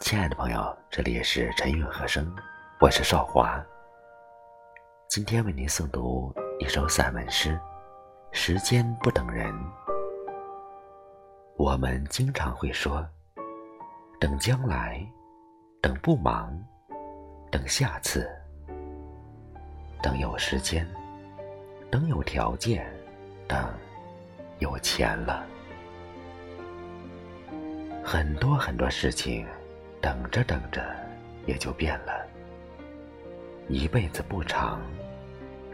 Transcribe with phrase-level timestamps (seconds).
[0.00, 2.32] 亲爱的朋友，这里是陈韵和声，
[2.80, 3.60] 我是少华。
[5.08, 7.50] 今天为您诵读一首散文诗
[8.30, 9.52] 《时间不等人》。
[11.56, 13.04] 我们经常会说，
[14.20, 15.04] 等将来，
[15.82, 16.56] 等不忙，
[17.50, 18.30] 等下次，
[20.00, 20.88] 等有时间，
[21.90, 22.86] 等有条件，
[23.48, 23.68] 等
[24.60, 25.44] 有钱了。
[28.04, 29.46] 很多很多事情，
[30.00, 30.82] 等着等着
[31.46, 32.26] 也就变了。
[33.68, 34.80] 一辈子不长，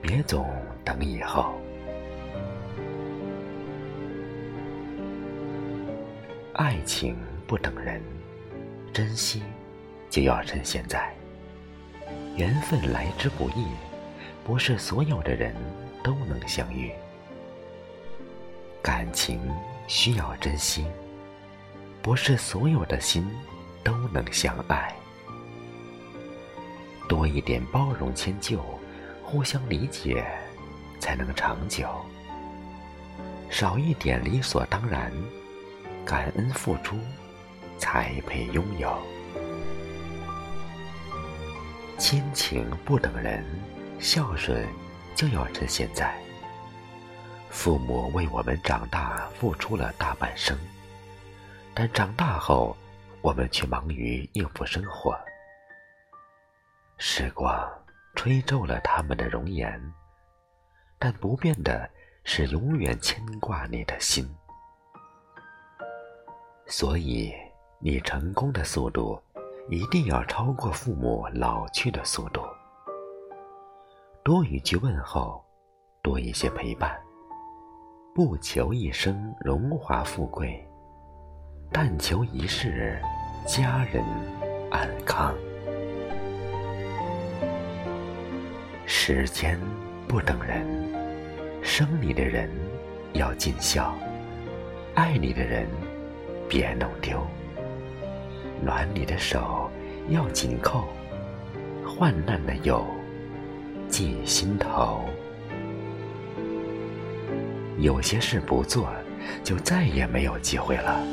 [0.03, 0.51] 别总
[0.85, 1.55] 等以后。
[6.55, 7.17] 爱情
[7.47, 8.01] 不等人，
[8.93, 9.43] 珍惜
[10.09, 11.13] 就要趁现在。
[12.37, 13.67] 缘分来之不易，
[14.45, 15.55] 不是所有的人
[16.03, 16.93] 都能相遇。
[18.83, 19.41] 感情
[19.87, 20.87] 需要珍惜。
[22.03, 23.27] 不是所有的心
[23.85, 24.93] 都能相爱，
[27.07, 28.61] 多一点包容迁就，
[29.23, 30.27] 互相理解，
[30.99, 31.87] 才能长久；
[33.51, 35.13] 少一点理所当然，
[36.05, 36.97] 感恩付出，
[37.79, 38.97] 才配拥有。
[41.99, 43.45] 亲情不等人，
[44.01, 44.67] 孝顺
[45.15, 46.13] 就要趁现在。
[47.51, 50.59] 父母为我们长大付出了大半生。
[51.73, 52.77] 但长大后，
[53.25, 55.19] 我们却忙于应付生活。
[56.99, 57.67] 时光
[58.15, 59.81] 吹皱了他们的容颜，
[60.99, 61.89] 但不变的
[62.23, 64.29] 是永远牵挂你的心。
[66.67, 67.33] 所以，
[67.79, 69.19] 你成功的速度
[69.71, 72.43] 一定要超过父母老去的速度。
[74.23, 75.43] 多一句问候，
[76.03, 77.03] 多一些陪伴，
[78.15, 80.63] 不求一生荣华富贵。
[81.77, 82.97] 但求一世
[83.45, 84.01] 家人
[84.71, 85.35] 安康。
[88.87, 89.59] 时间
[90.07, 90.65] 不等人，
[91.65, 92.49] 生你的人
[93.15, 93.93] 要尽孝，
[94.95, 95.67] 爱你的人
[96.49, 97.27] 别弄丢。
[98.65, 99.69] 暖你的手
[100.11, 100.85] 要紧扣，
[101.85, 102.87] 患难的友
[103.89, 105.05] 记心头。
[107.79, 108.89] 有些事不做，
[109.43, 111.05] 就再也没有机会了。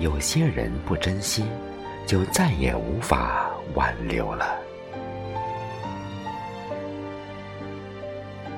[0.00, 1.44] 有些人不珍惜，
[2.06, 4.58] 就再也无法挽留了。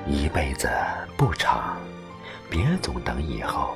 [0.07, 0.69] 一辈子
[1.15, 1.77] 不长，
[2.49, 3.75] 别总等以后。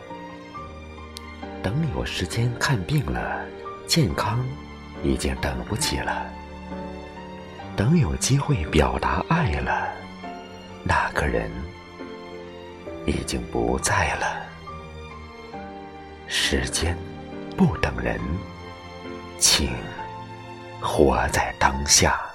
[1.62, 3.46] 等有时间看病了，
[3.86, 4.44] 健康
[5.04, 6.26] 已经等不起了。
[7.76, 9.88] 等有机会表达爱了，
[10.84, 11.52] 那个人
[13.06, 14.46] 已经不在了。
[16.28, 16.98] 时间。
[17.56, 18.20] 不等人，
[19.38, 19.70] 请
[20.80, 22.31] 活在当下。